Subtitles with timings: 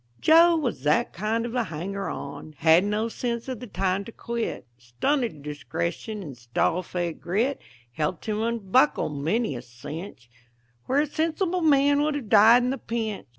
[0.19, 4.11] Joe was that kind of a hanger on; Hadn't no sense of the time to
[4.11, 7.61] quit; Stunted discretion and stall fed grit
[7.93, 10.27] Helped him unbuckle many a cinch,
[10.87, 13.27] Where a sensible man would have died in the pinch.